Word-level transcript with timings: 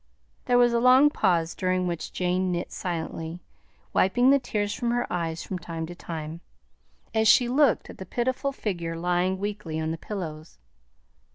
There 0.45 0.57
was 0.57 0.73
a 0.73 0.79
long 0.79 1.11
pause, 1.11 1.53
during 1.53 1.85
which 1.85 2.11
Jane 2.11 2.51
knit 2.51 2.71
silently, 2.71 3.39
wiping 3.93 4.31
the 4.31 4.39
tears 4.39 4.73
from 4.73 4.89
her 4.89 5.05
eyes 5.13 5.43
from 5.43 5.59
time 5.59 5.85
to 5.85 5.93
time, 5.93 6.41
as 7.13 7.27
she 7.27 7.47
looked 7.47 7.87
at 7.87 7.99
the 7.99 8.05
pitiful 8.07 8.51
figure 8.51 8.95
lying 8.95 9.37
weakly 9.37 9.79
on 9.79 9.91
the 9.91 9.99
pillows. 9.99 10.57